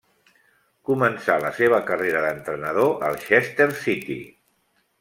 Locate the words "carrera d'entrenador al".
1.91-3.21